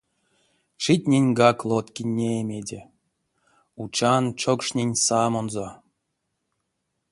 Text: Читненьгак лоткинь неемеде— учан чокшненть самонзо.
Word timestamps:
Читненьгак 0.81 1.57
лоткинь 1.69 2.13
неемеде— 2.17 2.81
учан 3.81 4.23
чокшненть 4.41 5.01
самонзо. 5.05 5.67